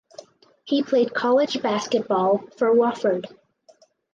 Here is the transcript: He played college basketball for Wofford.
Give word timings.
He 0.63 0.81
played 0.81 1.13
college 1.13 1.61
basketball 1.61 2.39
for 2.57 2.73
Wofford. 2.73 3.25